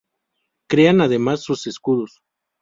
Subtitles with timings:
[0.67, 2.23] Crean además sus escudos.